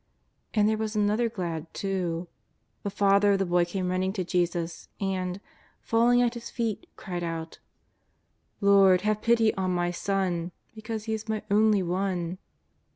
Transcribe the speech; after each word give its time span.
And 0.55 0.67
there 0.67 0.79
was 0.79 0.95
another 0.95 1.29
glad, 1.29 1.71
too. 1.75 2.27
The 2.81 2.89
father 2.89 3.33
of 3.33 3.37
the 3.37 3.45
boy 3.45 3.65
came 3.65 3.91
running 3.91 4.13
to 4.13 4.23
Jesus, 4.23 4.89
and, 4.99 5.39
falling 5.79 6.23
at 6.23 6.33
His 6.33 6.49
feet, 6.49 6.87
cried 6.95 7.21
out:" 7.23 7.59
Lord, 8.61 9.01
have 9.01 9.21
pity 9.21 9.53
on 9.53 9.69
my 9.69 9.91
son, 9.91 10.53
because 10.73 11.03
he 11.03 11.13
is 11.13 11.29
my 11.29 11.43
only 11.51 11.83
one. 11.83 12.39